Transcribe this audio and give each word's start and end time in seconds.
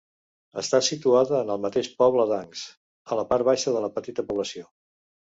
Està 0.59 0.77
situada 0.85 1.35
en 1.43 1.49
el 1.55 1.59
mateix 1.65 1.89
poble 1.99 2.25
d'Ancs, 2.31 2.63
a 3.11 3.17
la 3.19 3.25
part 3.33 3.47
baixa 3.49 3.75
de 3.75 3.83
la 3.85 3.91
petita 3.99 4.25
població. 4.31 4.65